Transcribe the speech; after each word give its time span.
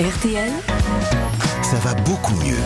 RTL, 0.00 0.50
Ça 1.62 1.76
va 1.84 1.92
beaucoup 1.92 2.34
mieux. 2.36 2.56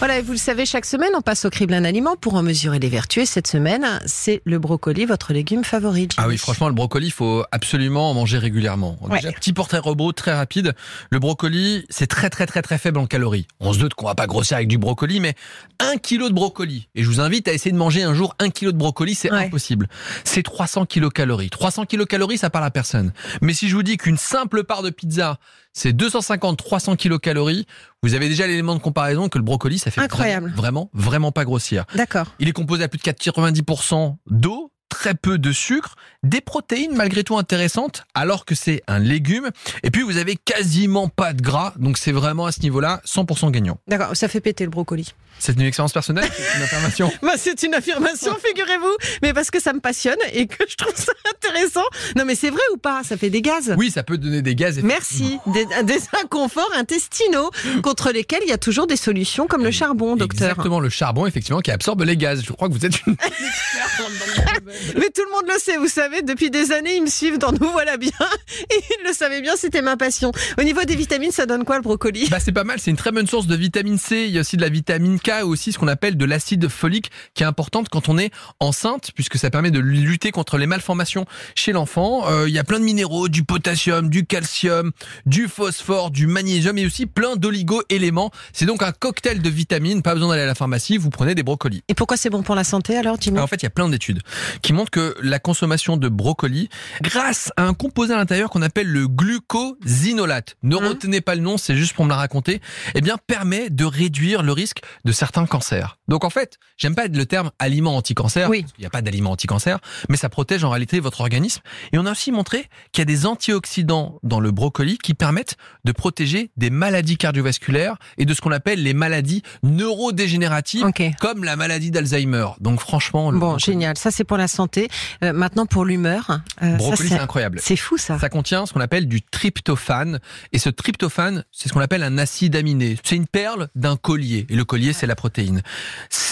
Voilà, 0.00 0.18
et 0.18 0.22
vous 0.22 0.32
le 0.32 0.38
savez, 0.38 0.66
chaque 0.66 0.84
semaine, 0.84 1.12
on 1.16 1.22
passe 1.22 1.46
au 1.46 1.50
crible 1.50 1.72
un 1.72 1.84
aliment 1.84 2.14
pour 2.16 2.34
en 2.34 2.42
mesurer 2.42 2.78
les 2.78 2.90
vertus. 2.90 3.22
Et 3.22 3.26
cette 3.26 3.46
semaine, 3.46 4.00
c'est 4.04 4.42
le 4.44 4.58
brocoli, 4.58 5.06
votre 5.06 5.32
légume 5.32 5.64
favori. 5.64 6.08
Ah 6.18 6.28
oui, 6.28 6.36
franchement, 6.36 6.68
le 6.68 6.74
brocoli, 6.74 7.06
il 7.06 7.12
faut 7.12 7.42
absolument 7.52 8.10
en 8.10 8.14
manger 8.14 8.36
régulièrement. 8.36 8.98
Ouais. 9.00 9.20
Déjà, 9.20 9.32
petit 9.32 9.54
portrait 9.54 9.78
robot 9.78 10.12
très 10.12 10.34
rapide. 10.34 10.74
Le 11.10 11.18
brocoli, 11.20 11.86
c'est 11.88 12.06
très 12.06 12.28
très 12.28 12.44
très 12.44 12.60
très 12.60 12.76
faible 12.76 12.98
en 12.98 13.06
calories. 13.06 13.46
On 13.60 13.72
se 13.72 13.78
doute 13.78 13.94
qu'on 13.94 14.06
va 14.06 14.14
pas 14.14 14.26
grossir 14.26 14.58
avec 14.58 14.68
du 14.68 14.76
brocoli, 14.76 15.20
mais 15.20 15.34
un 15.80 15.96
kilo 15.96 16.28
de 16.28 16.34
brocoli. 16.34 16.88
Et 16.94 17.02
je 17.02 17.08
vous 17.08 17.20
invite 17.20 17.48
à 17.48 17.52
essayer 17.54 17.72
de 17.72 17.78
manger 17.78 18.02
un 18.02 18.12
jour 18.12 18.34
un 18.40 18.50
kilo 18.50 18.72
de 18.72 18.76
brocoli, 18.76 19.14
c'est 19.14 19.32
Ouais. 19.32 19.46
impossible. 19.46 19.88
C'est 20.24 20.42
300 20.42 20.84
kilocalories. 20.84 21.48
300 21.48 21.86
kilocalories, 21.86 22.36
ça 22.38 22.50
parle 22.50 22.66
à 22.66 22.70
personne. 22.70 23.12
Mais 23.40 23.54
si 23.54 23.70
je 23.70 23.74
vous 23.74 23.82
dis 23.82 23.96
qu'une 23.96 24.18
simple 24.18 24.64
part 24.64 24.82
de 24.82 24.90
pizza, 24.90 25.38
c'est 25.72 25.92
250-300 25.92 26.94
kilocalories, 26.96 27.66
vous 28.04 28.14
avez 28.14 28.28
déjà 28.28 28.46
l'élément 28.46 28.74
de 28.76 28.80
comparaison 28.80 29.28
que 29.28 29.38
le 29.38 29.44
brocoli, 29.44 29.78
ça 29.84 29.90
fait 29.90 30.00
Incroyable. 30.00 30.52
vraiment, 30.56 30.90
vraiment, 30.94 31.30
pas 31.30 31.44
grossir. 31.44 31.84
D'accord. 31.94 32.26
Il 32.38 32.48
est 32.48 32.52
composé 32.52 32.82
à 32.84 32.88
plus 32.88 32.98
de 32.98 33.02
90% 33.04 34.16
d'eau, 34.30 34.72
très 34.88 35.14
peu 35.14 35.38
de 35.38 35.52
sucre, 35.52 35.96
des 36.22 36.40
protéines 36.40 36.94
malgré 36.94 37.24
tout 37.24 37.36
intéressantes, 37.36 38.04
alors 38.14 38.44
que 38.44 38.54
c'est 38.54 38.82
un 38.86 38.98
légume. 38.98 39.50
Et 39.82 39.90
puis 39.90 40.02
vous 40.02 40.16
avez 40.16 40.36
quasiment 40.36 41.08
pas 41.08 41.32
de 41.32 41.42
gras, 41.42 41.74
donc 41.76 41.98
c'est 41.98 42.12
vraiment 42.12 42.46
à 42.46 42.52
ce 42.52 42.60
niveau-là 42.60 43.00
100% 43.06 43.50
gagnant. 43.50 43.78
D'accord, 43.88 44.16
ça 44.16 44.28
fait 44.28 44.40
péter 44.40 44.64
le 44.64 44.70
brocoli. 44.70 45.12
C'est 45.38 45.54
une 45.54 45.62
expérience 45.62 45.92
personnelle, 45.92 46.28
c'est 46.32 46.56
une 46.58 46.62
affirmation. 46.62 47.12
Bah, 47.22 47.32
c'est 47.36 47.62
une 47.64 47.74
affirmation, 47.74 48.32
figurez-vous, 48.44 48.96
mais 49.22 49.32
parce 49.32 49.50
que 49.50 49.60
ça 49.60 49.72
me 49.72 49.80
passionne 49.80 50.18
et 50.32 50.46
que 50.46 50.64
je 50.68 50.76
trouve 50.76 50.94
ça 50.94 51.12
intéressant. 51.34 51.84
Non, 52.16 52.24
mais 52.24 52.34
c'est 52.34 52.50
vrai 52.50 52.62
ou 52.72 52.76
pas? 52.76 53.02
Ça 53.02 53.16
fait 53.16 53.30
des 53.30 53.42
gaz. 53.42 53.74
Oui, 53.76 53.90
ça 53.90 54.02
peut 54.02 54.16
donner 54.18 54.42
des 54.42 54.54
gaz. 54.54 54.78
Merci. 54.82 55.38
Des, 55.46 55.66
des 55.84 56.00
inconforts 56.22 56.70
intestinaux 56.76 57.50
contre 57.82 58.12
lesquels 58.12 58.42
il 58.44 58.48
y 58.48 58.52
a 58.52 58.58
toujours 58.58 58.86
des 58.86 58.96
solutions 58.96 59.46
comme 59.46 59.64
le 59.64 59.70
charbon, 59.70 60.16
docteur. 60.16 60.50
Exactement, 60.50 60.80
le 60.80 60.88
charbon, 60.88 61.26
effectivement, 61.26 61.60
qui 61.60 61.70
absorbe 61.70 62.02
les 62.02 62.16
gaz. 62.16 62.42
Je 62.46 62.52
crois 62.52 62.68
que 62.68 62.74
vous 62.74 62.86
êtes 62.86 63.04
une 63.06 63.16
Mais 64.96 65.10
tout 65.10 65.22
le 65.24 65.30
monde 65.32 65.50
le 65.52 65.58
sait, 65.58 65.76
vous 65.76 65.88
savez, 65.88 66.22
depuis 66.22 66.50
des 66.50 66.72
années, 66.72 66.96
ils 66.96 67.02
me 67.02 67.08
suivent 67.08 67.38
dans 67.38 67.52
Nous 67.52 67.70
voilà 67.70 67.96
bien. 67.96 68.10
Et 68.70 68.74
ils 68.74 69.06
le 69.06 69.12
savaient 69.12 69.40
bien, 69.40 69.54
c'était 69.56 69.82
ma 69.82 69.96
passion. 69.96 70.32
Au 70.58 70.62
niveau 70.62 70.82
des 70.84 70.96
vitamines, 70.96 71.32
ça 71.32 71.46
donne 71.46 71.64
quoi 71.64 71.76
le 71.76 71.82
brocoli? 71.82 72.28
Bah 72.30 72.38
c'est 72.40 72.52
pas 72.52 72.64
mal, 72.64 72.78
c'est 72.80 72.90
une 72.90 72.96
très 72.96 73.12
bonne 73.12 73.26
source 73.26 73.46
de 73.46 73.56
vitamine 73.56 73.98
C, 73.98 74.24
il 74.26 74.30
y 74.30 74.38
a 74.38 74.40
aussi 74.40 74.56
de 74.56 74.62
la 74.62 74.68
vitamine 74.68 75.18
K 75.20 75.44
aussi 75.44 75.72
ce 75.72 75.78
qu'on 75.78 75.88
appelle 75.88 76.16
de 76.16 76.24
l'acide 76.24 76.68
folique 76.68 77.10
qui 77.34 77.42
est 77.42 77.46
importante 77.46 77.88
quand 77.88 78.08
on 78.08 78.18
est 78.18 78.30
enceinte 78.60 79.10
puisque 79.14 79.38
ça 79.38 79.50
permet 79.50 79.70
de 79.70 79.78
lutter 79.78 80.30
contre 80.30 80.58
les 80.58 80.66
malformations 80.66 81.26
chez 81.54 81.72
l'enfant. 81.72 82.28
Euh, 82.28 82.48
il 82.48 82.54
y 82.54 82.58
a 82.58 82.64
plein 82.64 82.78
de 82.78 82.84
minéraux, 82.84 83.28
du 83.28 83.44
potassium, 83.44 84.08
du 84.08 84.26
calcium, 84.26 84.92
du 85.26 85.48
phosphore, 85.48 86.10
du 86.10 86.26
magnésium 86.26 86.78
et 86.78 86.86
aussi 86.86 87.06
plein 87.06 87.36
d'oligo-éléments. 87.36 88.30
C'est 88.52 88.66
donc 88.66 88.82
un 88.82 88.92
cocktail 88.92 89.42
de 89.42 89.50
vitamines, 89.50 90.02
pas 90.02 90.14
besoin 90.14 90.30
d'aller 90.30 90.42
à 90.42 90.46
la 90.46 90.54
pharmacie, 90.54 90.96
vous 90.96 91.10
prenez 91.10 91.34
des 91.34 91.42
brocolis. 91.42 91.82
Et 91.88 91.94
pourquoi 91.94 92.16
c'est 92.16 92.30
bon 92.30 92.42
pour 92.42 92.54
la 92.54 92.64
santé 92.64 92.96
alors, 92.96 93.16
Jimmy 93.20 93.38
En 93.38 93.46
fait, 93.46 93.56
il 93.56 93.64
y 93.64 93.66
a 93.66 93.70
plein 93.70 93.88
d'études 93.88 94.20
qui 94.64 94.72
montrent 94.72 94.90
que 94.90 95.14
la 95.22 95.38
consommation 95.38 95.98
de 95.98 96.08
brocoli, 96.08 96.70
grâce 97.02 97.52
à 97.58 97.64
un 97.64 97.74
composé 97.74 98.14
à 98.14 98.16
l'intérieur 98.16 98.48
qu'on 98.48 98.62
appelle 98.62 98.88
le 98.88 99.06
glucosinolate, 99.06 100.56
ne 100.62 100.76
Hein 100.76 100.88
retenez 100.88 101.20
pas 101.20 101.34
le 101.34 101.42
nom, 101.42 101.58
c'est 101.58 101.76
juste 101.76 101.92
pour 101.92 102.06
me 102.06 102.10
la 102.10 102.16
raconter, 102.16 102.62
eh 102.94 103.02
bien, 103.02 103.16
permet 103.26 103.68
de 103.68 103.84
réduire 103.84 104.42
le 104.42 104.52
risque 104.52 104.78
de 105.04 105.12
certains 105.12 105.44
cancers. 105.44 105.98
Donc 106.08 106.24
en 106.24 106.30
fait, 106.30 106.56
j'aime 106.78 106.94
pas 106.94 107.08
le 107.08 107.26
terme 107.26 107.50
aliment 107.58 107.94
anti-cancer, 107.96 108.48
Oui. 108.48 108.64
qu'il 108.64 108.80
n'y 108.80 108.86
a 108.86 108.90
pas 108.90 109.02
d'aliment 109.02 109.32
anti-cancer, 109.32 109.78
mais 110.08 110.16
ça 110.16 110.30
protège 110.30 110.64
en 110.64 110.70
réalité 110.70 110.98
votre 110.98 111.20
organisme. 111.20 111.60
Et 111.92 111.98
on 111.98 112.06
a 112.06 112.12
aussi 112.12 112.32
montré 112.32 112.66
qu'il 112.92 113.02
y 113.02 113.02
a 113.02 113.04
des 113.04 113.26
antioxydants 113.26 114.18
dans 114.22 114.40
le 114.40 114.50
brocoli 114.50 114.96
qui 114.96 115.12
permettent 115.12 115.56
de 115.84 115.92
protéger 115.92 116.50
des 116.56 116.70
maladies 116.70 117.18
cardiovasculaires 117.18 117.96
et 118.16 118.24
de 118.24 118.32
ce 118.32 118.40
qu'on 118.40 118.50
appelle 118.52 118.82
les 118.82 118.94
maladies 118.94 119.42
neurodégénératives, 119.62 120.86
comme 121.20 121.44
la 121.44 121.56
maladie 121.56 121.90
d'Alzheimer. 121.90 122.46
Donc 122.60 122.80
franchement, 122.80 123.30
Bon, 123.30 123.58
génial. 123.58 123.98
Ça, 123.98 124.10
c'est 124.10 124.24
pour 124.24 124.38
la 124.38 124.48
santé. 124.54 124.88
Euh, 125.22 125.32
maintenant, 125.32 125.66
pour 125.66 125.84
l'humeur. 125.84 126.40
euh, 126.62 126.76
Brocoli, 126.76 127.08
c'est- 127.08 127.16
c'est 127.16 127.20
incroyable. 127.20 127.58
C'est 127.62 127.76
fou, 127.76 127.96
ça. 127.98 128.18
Ça 128.18 128.28
contient 128.28 128.66
ce 128.66 128.72
qu'on 128.72 128.80
appelle 128.80 129.06
du 129.06 129.20
tryptophane. 129.22 130.20
Et 130.52 130.58
ce 130.58 130.68
tryptophane, 130.70 131.44
c'est 131.52 131.68
ce 131.68 131.74
qu'on 131.74 131.80
appelle 131.80 132.02
un 132.02 132.18
acide 132.18 132.56
aminé. 132.56 132.96
C'est 133.04 133.16
une 133.16 133.26
perle 133.26 133.68
d'un 133.74 133.96
collier. 133.96 134.46
Et 134.48 134.56
le 134.56 134.64
collier, 134.64 134.92
c'est 134.92 135.06
la 135.06 135.16
protéine. 135.16 135.62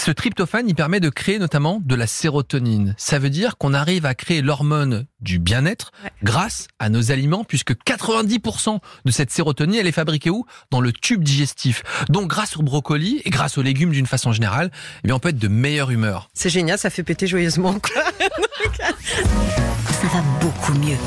Ce 0.05 0.11
tryptophane, 0.11 0.67
il 0.67 0.75
permet 0.75 0.99
de 0.99 1.07
créer 1.07 1.39
notamment 1.39 1.79
de 1.81 1.95
la 1.95 2.07
sérotonine. 2.07 2.93
Ça 2.97 3.19
veut 3.19 3.29
dire 3.29 3.57
qu'on 3.57 3.73
arrive 3.73 4.05
à 4.05 4.13
créer 4.15 4.41
l'hormone 4.41 5.05
du 5.21 5.39
bien-être 5.39 5.91
Ouais. 6.03 6.09
grâce 6.23 6.67
à 6.77 6.89
nos 6.89 7.11
aliments, 7.13 7.45
puisque 7.45 7.71
90% 7.85 8.79
de 9.05 9.11
cette 9.11 9.31
sérotonine, 9.31 9.75
elle 9.79 9.87
est 9.87 9.93
fabriquée 9.93 10.29
où? 10.29 10.45
Dans 10.71 10.81
le 10.81 10.91
tube 10.91 11.23
digestif. 11.23 11.83
Donc, 12.09 12.27
grâce 12.27 12.57
au 12.57 12.63
brocoli 12.63 13.21
et 13.23 13.29
grâce 13.29 13.57
aux 13.57 13.61
légumes 13.61 13.91
d'une 13.91 14.05
façon 14.05 14.33
générale, 14.33 14.71
eh 15.05 15.07
bien, 15.07 15.15
on 15.15 15.19
peut 15.19 15.29
être 15.29 15.39
de 15.39 15.47
meilleure 15.47 15.89
humeur. 15.91 16.27
C'est 16.33 16.49
génial, 16.49 16.77
ça 16.77 16.89
fait 16.89 17.03
péter 17.03 17.25
joyeusement. 17.25 17.79
quoi. 17.79 18.03
ça 18.81 20.07
va 20.13 20.21
beaucoup 20.41 20.73
mieux. 20.73 20.97